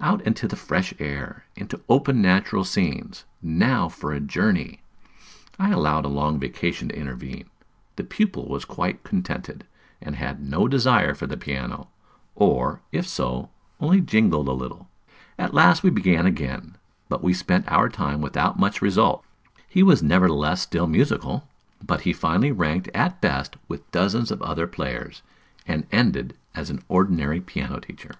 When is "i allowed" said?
5.56-6.04